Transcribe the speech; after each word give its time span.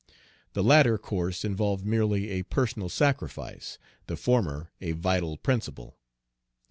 The 0.53 0.63
latter 0.63 0.97
course 0.97 1.45
involved 1.45 1.85
merely 1.85 2.31
a 2.31 2.41
personal 2.41 2.89
sacrifice 2.89 3.77
the 4.07 4.17
former 4.17 4.71
a 4.81 4.93
vital 4.93 5.37
principle. 5.37 5.99